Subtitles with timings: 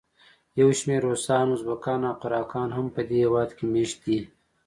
[0.59, 4.19] یو شمېر روسان، ازبکان او قراقان هم په دې هېواد کې مېشت دي.